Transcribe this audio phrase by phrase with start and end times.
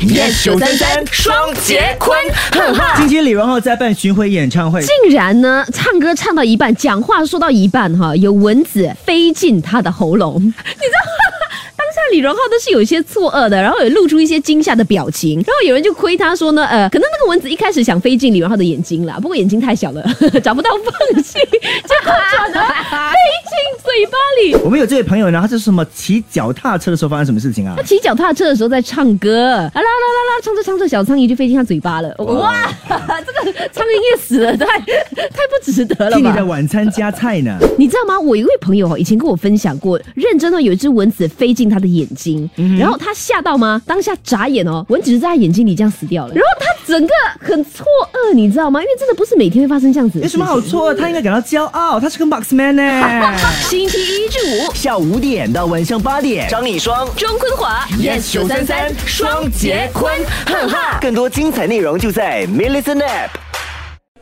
[0.00, 2.16] Yes 九三三双节坤，
[2.52, 2.94] 哈哈。
[2.98, 11.08] 今天李荣浩在办巡回演唱会，竟然呢，唱歌唱到一半，讲话说到一半，哈，有蚊子飞进他的喉咙， 你知道。
[12.12, 20.02] 李荣浩都是有一些错愕的，然后也露出一些惊吓的表情，然后有人就亏他说呢，呃，可能那个蚊子一开始想飞进李荣浩的眼睛啦，不过眼睛太小了，
[20.42, 22.47] 找不到缝隙，就转而飞进嘴巴
[24.42, 24.54] 里。
[24.64, 27.74] 我们有这位朋友呢，他是什么骑脚踏车的时候发生什么事情啊？
[27.76, 32.54] 他骑脚踏车的时候在唱歌，啊啦啦啦啦，唱着唱着小苍蝇就飞进他嘴巴了，哇，
[32.88, 36.16] 这个苍蝇也死了，太 太不值得了吧？
[36.16, 37.58] 替你的晚餐加菜呢？
[37.78, 38.18] 你知道吗？
[38.18, 41.98] 我一位朋友以前跟我分享过，认真的有一只蚊子飞进他的眼。
[41.98, 43.82] 眼睛，然后他吓到吗？
[43.84, 46.32] 当下眨眼哦，蚊子在他眼睛里这样死掉了。
[46.32, 48.80] 然后他整个很错愕，你知道吗？
[48.80, 50.18] 因为真的不是每天会发生这样子。
[50.20, 50.98] 有什么好错愕？
[50.98, 52.82] 他应该感到骄傲，他是个 boxman 呢。
[53.68, 60.10] 星期一至五下午五点到晚上八点，张丽双、庄坤华，yes 九三三双杰坤，
[60.46, 60.98] 哈哈。
[60.98, 63.28] 更多精彩内容就在 m i l l i c e n App。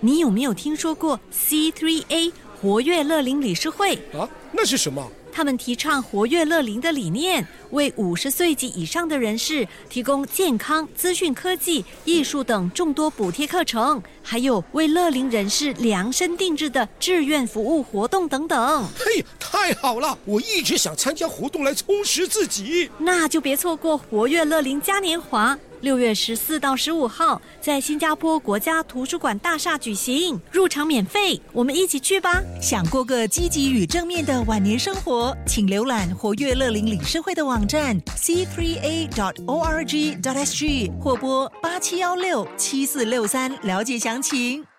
[0.00, 3.94] 你有没有听说过 C3A 活跃乐龄理事会？
[4.18, 5.06] 啊，那是什么？
[5.38, 18.86] 他们提倡活跃乐龄的理念，为五十岁及以上的人士提供健康、资讯科技、艺术等众多补贴课程，还有为乐龄人士量身定制的志愿服务活动等等。
[18.94, 20.18] 嘿，太好了！
[20.26, 22.90] 我一直想参加活动来充实自己。
[22.98, 25.58] 那就别错过活跃乐龄嘉年华。
[25.80, 32.42] 六月十四到十五号，在新加坡国家图书馆大厦举行，入场免费，我们一起去吧！
[32.60, 44.77] 想过个积极与正面的晚年生活，请浏览活跃乐龄理事会的网站 c three a dot o r g dot s g 或拨八七幺六七四六三了解详情。